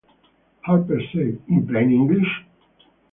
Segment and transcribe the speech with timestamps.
[0.61, 2.25] Harper said, In plain English?